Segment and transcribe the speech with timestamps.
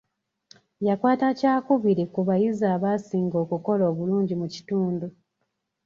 [0.87, 5.05] Yakwata kyakubiri ku abayizi abaasinga okukola obulungi mu kitundu.